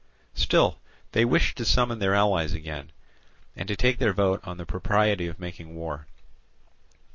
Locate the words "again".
2.53-2.91